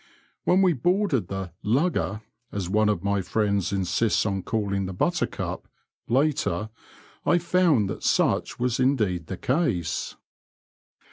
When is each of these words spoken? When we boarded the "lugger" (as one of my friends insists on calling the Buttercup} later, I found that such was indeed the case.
When 0.45 0.63
we 0.63 0.73
boarded 0.73 1.27
the 1.27 1.51
"lugger" 1.61 2.23
(as 2.51 2.67
one 2.67 2.89
of 2.89 3.03
my 3.03 3.21
friends 3.21 3.71
insists 3.71 4.25
on 4.25 4.41
calling 4.41 4.87
the 4.87 4.93
Buttercup} 4.93 5.67
later, 6.07 6.71
I 7.23 7.37
found 7.37 7.87
that 7.87 8.01
such 8.01 8.57
was 8.57 8.79
indeed 8.79 9.27
the 9.27 9.37
case. 9.37 10.15